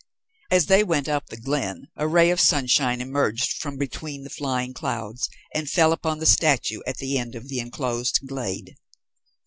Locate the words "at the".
6.87-7.19